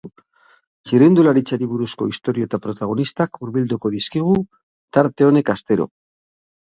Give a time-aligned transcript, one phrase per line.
[0.91, 4.33] Txirrindularitzari buruzko istorio eta protagonistak hurbilduko dizkigu
[4.99, 5.87] tarte honek astero.